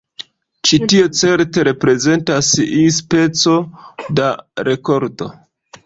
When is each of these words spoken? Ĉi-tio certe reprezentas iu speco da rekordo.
Ĉi-tio 0.69 1.09
certe 1.19 1.65
reprezentas 1.67 2.51
iu 2.65 2.97
speco 2.99 3.57
da 4.21 4.35
rekordo. 4.73 5.35